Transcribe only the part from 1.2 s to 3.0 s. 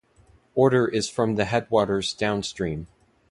the headwaters downstream.